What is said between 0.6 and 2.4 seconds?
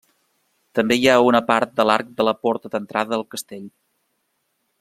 També hi ha una part de l'arc de la